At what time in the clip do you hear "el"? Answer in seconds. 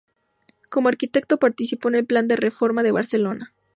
1.93-2.07